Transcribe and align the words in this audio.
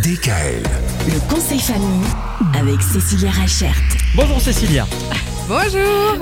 DKL. 0.00 0.62
Le 1.06 1.28
conseil 1.28 1.58
famille 1.58 2.06
avec 2.58 2.80
Cécilia 2.80 3.30
Rachert. 3.30 3.74
Bonjour 4.16 4.40
Cécilia. 4.40 4.86
Bonjour 5.46 6.16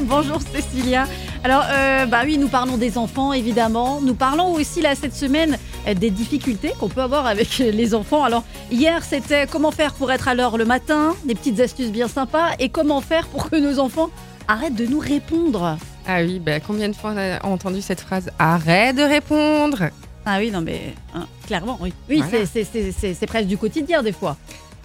Bonjour 0.02 0.40
Cécilia. 0.42 1.06
Alors, 1.42 1.64
euh, 1.70 2.04
bah 2.04 2.20
oui, 2.26 2.36
nous 2.36 2.48
parlons 2.48 2.76
des 2.76 2.98
enfants, 2.98 3.32
évidemment. 3.32 4.02
Nous 4.02 4.14
parlons 4.14 4.52
aussi, 4.52 4.82
là, 4.82 4.94
cette 4.94 5.14
semaine, 5.14 5.56
euh, 5.88 5.94
des 5.94 6.10
difficultés 6.10 6.74
qu'on 6.78 6.90
peut 6.90 7.00
avoir 7.00 7.24
avec 7.24 7.56
les 7.58 7.94
enfants. 7.94 8.24
Alors, 8.24 8.44
hier, 8.70 9.02
c'était 9.02 9.46
comment 9.46 9.70
faire 9.70 9.94
pour 9.94 10.12
être 10.12 10.28
à 10.28 10.34
l'heure 10.34 10.58
le 10.58 10.66
matin, 10.66 11.14
des 11.24 11.34
petites 11.34 11.60
astuces 11.60 11.92
bien 11.92 12.08
sympas, 12.08 12.50
et 12.58 12.68
comment 12.68 13.00
faire 13.00 13.26
pour 13.28 13.48
que 13.48 13.56
nos 13.56 13.78
enfants 13.78 14.10
arrêtent 14.48 14.76
de 14.76 14.84
nous 14.84 14.98
répondre. 14.98 15.78
Ah 16.06 16.18
oui, 16.20 16.40
bah, 16.40 16.60
combien 16.60 16.90
de 16.90 16.94
fois 16.94 17.12
on 17.14 17.18
a 17.18 17.42
entendu 17.46 17.80
cette 17.80 18.02
phrase 18.02 18.30
Arrête 18.38 18.96
de 18.96 19.02
répondre? 19.02 19.84
Ah 20.26 20.38
oui, 20.38 20.50
non, 20.50 20.60
mais 20.62 20.94
hein, 21.14 21.26
clairement, 21.46 21.78
oui. 21.80 21.92
Oui, 22.08 22.18
Voilà. 22.22 22.46
c'est- 22.46 22.64
c'est- 22.64 22.64
c'est 22.72 22.92
c'est- 22.92 23.14
c'est 23.14 23.26
presque 23.26 23.46
du 23.48 23.58
quotidien, 23.58 24.02
des 24.02 24.12
fois. 24.12 24.36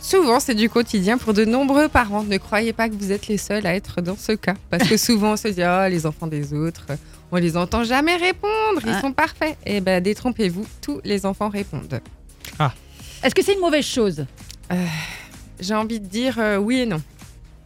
Souvent, 0.02 0.40
c'est 0.40 0.56
du 0.56 0.70
quotidien 0.70 1.18
pour 1.18 1.34
de 1.34 1.44
nombreux 1.46 1.88
parents. 1.90 2.24
Ne 2.24 2.38
croyez 2.38 2.72
pas 2.74 2.88
que 2.90 2.94
vous 2.96 3.12
êtes 3.12 3.28
les 3.28 3.38
seuls 3.38 3.66
à 3.66 3.76
être 3.76 4.02
dans 4.02 4.16
ce 4.18 4.32
cas. 4.34 4.56
Parce 4.70 4.88
que 4.88 4.96
souvent, 4.98 5.34
on 5.34 5.38
se 5.38 5.50
dit 5.50 5.62
Oh, 5.64 5.88
les 5.90 6.06
enfants 6.06 6.28
des 6.28 6.54
autres, 6.54 6.86
on 7.32 7.38
les 7.38 7.58
entend 7.58 7.84
jamais 7.84 8.16
répondre, 8.16 8.82
ils 8.86 8.90
Ah. 8.96 9.02
sont 9.02 9.12
parfaits. 9.12 9.58
Eh 9.66 9.82
ben, 9.82 10.02
détrompez-vous, 10.02 10.66
tous 10.82 11.02
les 11.04 11.26
enfants 11.26 11.50
répondent. 11.50 12.00
Est-ce 13.22 13.36
que 13.36 13.44
c'est 13.44 13.54
une 13.54 13.60
mauvaise 13.60 13.86
chose? 13.86 14.26
J'ai 15.60 15.76
envie 15.76 16.00
de 16.00 16.06
dire 16.08 16.36
euh, 16.40 16.56
oui 16.58 16.80
et 16.82 16.86
non. 16.86 17.02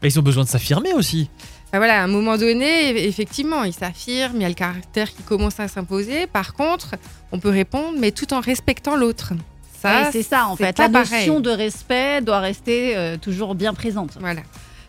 Mais 0.04 0.10
ils 0.10 0.20
ont 0.20 0.24
besoin 0.24 0.44
de 0.44 0.50
s'affirmer 0.50 0.94
aussi. 0.94 1.30
Bah 1.72 1.80
voilà, 1.80 2.02
à 2.02 2.04
un 2.04 2.08
moment 2.08 2.38
donné, 2.38 2.94
eff- 2.94 3.08
effectivement, 3.08 3.64
il 3.64 3.74
s'affirme, 3.74 4.34
il 4.36 4.42
y 4.44 4.46
a 4.46 4.50
le 4.50 4.54
caractère 4.54 5.10
qui 5.12 5.24
commence 5.24 5.60
à 5.60 5.68
s'imposer. 5.68 6.28
Par 6.28 6.54
contre, 6.54 6.92
on 7.32 7.40
peut 7.40 7.50
répondre, 7.50 7.98
mais 8.00 8.12
tout 8.12 8.32
en 8.34 8.42
respectant 8.42 8.96
l'autre. 8.96 9.34
Ça, 9.82 10.04
Ouais, 10.04 10.10
C'est 10.12 10.24
ça, 10.24 10.48
en 10.48 10.56
fait. 10.56 10.78
La 10.78 10.88
pareil. 10.90 11.12
notion 11.28 11.40
de 11.40 11.50
respect 11.50 12.22
doit 12.22 12.40
rester 12.40 12.96
euh, 12.96 13.18
toujours 13.18 13.56
bien 13.56 13.74
présente. 13.74 14.12
Voilà. 14.20 14.42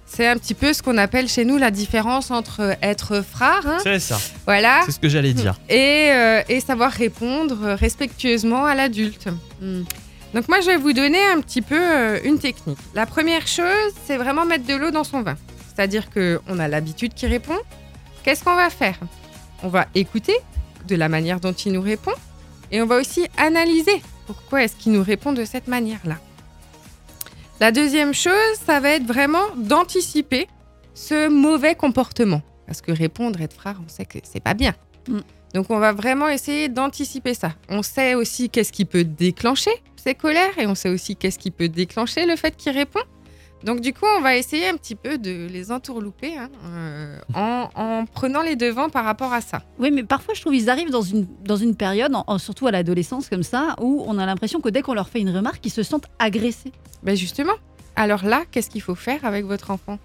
C'est 0.07 0.29
un 0.29 0.37
petit 0.37 0.55
peu 0.55 0.73
ce 0.75 0.83
qu'on 0.83 0.99
appelle 0.99 1.27
chez 1.29 1.45
nous 1.47 1.57
la 1.57 1.71
différence 1.71 2.31
entre 2.31 2.77
être 2.83 3.23
frère, 3.29 3.63
hein, 3.67 3.79
C'est 3.83 3.99
ça. 3.99 4.21
voilà, 4.45 4.83
C'est 4.85 4.93
ce 4.93 5.01
que 5.01 5.09
j'allais 5.09 5.33
dire. 5.33 5.59
et, 5.71 6.11
euh, 6.13 6.43
et 6.49 6.61
savoir 6.61 6.93
répondre 6.93 7.57
respectueusement 7.75 8.65
à 8.67 8.75
l'adulte. 8.75 9.27
Hmm. 9.63 9.83
Donc 10.35 10.49
moi, 10.49 10.61
je 10.61 10.67
vais 10.67 10.77
vous 10.77 10.93
donner 10.93 11.25
un 11.25 11.41
petit 11.41 11.63
peu 11.63 11.79
euh, 11.81 12.19
une 12.25 12.41
technique. 12.41 12.79
La 12.93 13.07
première 13.07 13.47
chose, 13.47 13.93
c'est 14.05 14.17
vraiment 14.17 14.45
mettre 14.45 14.67
de 14.67 14.75
l'eau 14.75 14.91
dans 14.91 15.05
son 15.05 15.23
vin. 15.23 15.37
C'est-à-dire 15.69 16.11
qu'on 16.11 16.59
a 16.59 16.67
l'habitude 16.67 17.15
qui 17.15 17.29
répond. 17.29 17.57
Qu'est-ce 18.25 18.43
qu'on 18.43 18.57
va 18.57 18.69
faire? 18.69 18.99
On 19.63 19.69
va 19.69 19.87
écouter 19.95 20.37
de 20.89 20.97
la 20.97 21.09
manière 21.09 21.39
dont 21.39 21.53
il 21.53 21.73
nous 21.73 21.81
répond, 21.81 22.13
et 22.73 22.83
on 22.83 22.87
va 22.87 22.97
aussi 22.97 23.27
analyser 23.39 24.03
pourquoi 24.27 24.65
est-ce 24.65 24.77
qu'il 24.77 24.93
nous 24.93 25.03
répond 25.03 25.33
de 25.33 25.45
cette 25.45 25.69
manière-là. 25.69 26.17
La 27.61 27.71
deuxième 27.71 28.13
chose, 28.13 28.33
ça 28.67 28.81
va 28.81 28.91
être 28.91 29.07
vraiment 29.07 29.55
d'anticiper 29.57 30.49
ce 30.95 31.29
mauvais 31.29 31.77
comportement. 31.77 32.43
Parce 32.67 32.81
que 32.81 32.91
répondre, 32.91 33.41
être 33.41 33.55
frère, 33.55 33.81
on 33.85 33.89
sait 33.89 34.05
que 34.05 34.19
c'est 34.25 34.43
pas 34.43 34.55
bien. 34.55 34.75
Mm. 35.09 35.21
Donc 35.55 35.71
on 35.71 35.79
va 35.79 35.93
vraiment 35.93 36.29
essayer 36.29 36.69
d'anticiper 36.69 37.33
ça. 37.33 37.53
On 37.69 37.83
sait 37.83 38.15
aussi 38.15 38.51
qu'est-ce 38.51 38.73
qui 38.73 38.85
peut 38.85 39.05
déclencher 39.05 39.71
ces 39.97 40.15
colères 40.15 40.59
et 40.59 40.67
on 40.67 40.75
sait 40.75 40.91
aussi 40.91 41.17
qu'est-ce 41.17 41.39
qui 41.39 41.51
peut 41.51 41.69
déclencher 41.69 42.27
le 42.27 42.37
fait 42.37 42.57
qu'il 42.57 42.73
répond. 42.73 43.01
Donc 43.63 43.81
du 43.81 43.95
coup, 43.95 44.05
on 44.19 44.21
va 44.21 44.37
essayer 44.37 44.69
un 44.69 44.77
petit 44.77 44.95
peu 44.95 45.17
de 45.17 45.47
les 45.51 45.73
entourlouper 45.73 46.37
hein, 46.37 46.51
euh, 46.67 47.19
en, 47.35 47.71
en 47.75 48.05
prenant 48.05 48.43
les 48.43 48.57
devants 48.57 48.91
par 48.91 49.05
rapport 49.07 49.33
à 49.33 49.41
ça. 49.41 49.63
Oui, 49.79 49.91
mais 49.91 50.03
parfois, 50.03 50.35
je 50.35 50.43
trouve 50.43 50.53
qu'ils 50.53 50.69
arrivent 50.69 50.91
dans 50.91 51.01
une, 51.01 51.27
dans 51.45 51.57
une 51.57 51.75
période, 51.75 52.13
en- 52.15 52.37
surtout 52.39 52.67
à 52.67 52.71
l'adolescence 52.73 53.31
comme 53.31 53.43
ça, 53.45 53.75
où 53.81 54.05
on 54.07 54.19
a 54.19 54.27
l'impression 54.27 54.61
que 54.61 54.69
dès 54.69 54.83
qu'on 54.83 54.93
leur 54.93 55.09
fait 55.09 55.21
une 55.21 55.31
remarque, 55.35 55.65
ils 55.65 55.71
se 55.73 55.83
sentent 55.83 56.09
agressés. 56.19 56.73
Ben 57.05 57.17
justement, 57.17 57.55
alors 57.97 58.25
là, 58.27 58.43
qu'est-ce 58.51 58.69
qu'il 58.69 58.83
faut 58.83 58.95
faire 58.97 59.25
avec 59.25 59.47
votre 59.47 59.71
enfant? 59.71 59.99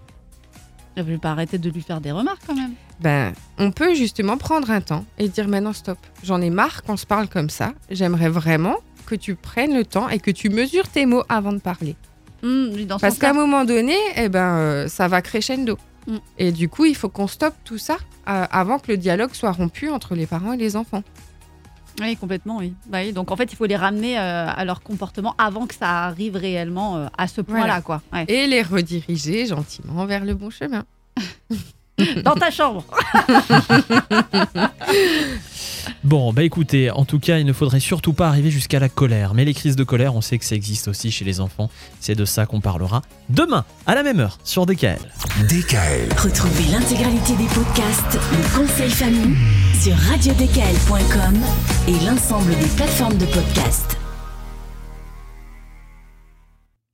Je 1.05 1.13
vais 1.13 1.17
pas 1.17 1.31
arrêter 1.31 1.57
de 1.57 1.69
lui 1.69 1.81
faire 1.81 2.01
des 2.01 2.11
remarques 2.11 2.41
quand 2.45 2.55
même. 2.55 2.73
Ben, 2.99 3.33
on 3.57 3.71
peut 3.71 3.93
justement 3.95 4.37
prendre 4.37 4.69
un 4.71 4.81
temps 4.81 5.05
et 5.17 5.29
dire 5.29 5.47
maintenant 5.47 5.73
stop. 5.73 5.97
J'en 6.23 6.41
ai 6.41 6.49
marre 6.49 6.83
qu'on 6.83 6.97
se 6.97 7.05
parle 7.05 7.27
comme 7.27 7.49
ça. 7.49 7.73
J'aimerais 7.89 8.29
vraiment 8.29 8.77
que 9.05 9.15
tu 9.15 9.35
prennes 9.35 9.73
le 9.73 9.85
temps 9.85 10.09
et 10.09 10.19
que 10.19 10.31
tu 10.31 10.49
mesures 10.49 10.87
tes 10.87 11.05
mots 11.05 11.23
avant 11.29 11.53
de 11.53 11.59
parler. 11.59 11.95
Hum, 12.43 12.85
dans 12.85 12.99
Parce 12.99 13.17
qu'à 13.17 13.31
un 13.31 13.33
moment 13.33 13.65
donné, 13.65 13.95
eh 14.15 14.29
ben, 14.29 14.57
euh, 14.57 14.87
ça 14.87 15.07
va 15.07 15.21
crescendo. 15.21 15.77
Mm. 16.07 16.17
Et 16.37 16.51
du 16.51 16.69
coup, 16.69 16.85
il 16.85 16.95
faut 16.95 17.09
qu'on 17.09 17.27
stoppe 17.27 17.55
tout 17.63 17.77
ça 17.77 17.97
euh, 18.27 18.45
avant 18.51 18.79
que 18.79 18.91
le 18.91 18.97
dialogue 18.97 19.33
soit 19.33 19.51
rompu 19.51 19.89
entre 19.89 20.15
les 20.15 20.25
parents 20.25 20.53
et 20.53 20.57
les 20.57 20.75
enfants. 20.75 21.03
Oui, 21.99 22.15
complètement, 22.15 22.57
oui. 22.57 22.73
Bah 22.87 22.99
oui. 23.03 23.13
Donc 23.13 23.31
en 23.31 23.35
fait, 23.35 23.51
il 23.51 23.55
faut 23.55 23.65
les 23.65 23.75
ramener 23.75 24.17
euh, 24.17 24.47
à 24.47 24.65
leur 24.65 24.81
comportement 24.81 25.35
avant 25.37 25.67
que 25.67 25.75
ça 25.75 26.05
arrive 26.05 26.35
réellement 26.35 26.97
euh, 26.97 27.07
à 27.17 27.27
ce 27.27 27.41
point-là, 27.41 27.65
Voilà. 27.65 27.81
quoi. 27.81 28.01
Ouais. 28.13 28.25
Et 28.27 28.47
les 28.47 28.61
rediriger 28.61 29.45
gentiment 29.47 30.05
vers 30.05 30.23
le 30.23 30.33
bon 30.33 30.49
chemin. 30.49 30.83
Dans 32.23 32.35
ta 32.35 32.49
chambre. 32.49 32.85
Bon, 36.03 36.31
bah 36.31 36.43
écoutez, 36.43 36.89
en 36.91 37.03
tout 37.03 37.19
cas, 37.19 37.39
il 37.39 37.45
ne 37.45 37.51
faudrait 37.51 37.81
surtout 37.81 38.13
pas 38.13 38.29
arriver 38.29 38.51
jusqu'à 38.51 38.79
la 38.79 38.87
colère. 38.87 39.33
Mais 39.33 39.43
les 39.43 39.53
crises 39.53 39.75
de 39.75 39.83
colère, 39.83 40.15
on 40.15 40.21
sait 40.21 40.37
que 40.37 40.45
ça 40.45 40.55
existe 40.55 40.87
aussi 40.87 41.11
chez 41.11 41.25
les 41.25 41.41
enfants. 41.41 41.69
C'est 41.99 42.15
de 42.15 42.25
ça 42.25 42.45
qu'on 42.45 42.61
parlera 42.61 43.01
demain, 43.29 43.65
à 43.85 43.95
la 43.95 44.03
même 44.03 44.19
heure, 44.19 44.37
sur 44.45 44.65
DKL. 44.65 44.99
DKL. 45.49 46.09
Retrouvez 46.17 46.71
l'intégralité 46.71 47.35
des 47.35 47.47
podcasts 47.47 48.17
Le 48.31 48.57
conseil 48.57 48.89
famille 48.89 49.35
sur 49.79 49.95
radiodkl.com 50.09 51.37
et 51.87 52.05
l'ensemble 52.05 52.55
des 52.57 52.67
plateformes 52.75 53.17
de 53.17 53.25
podcasts. 53.25 53.98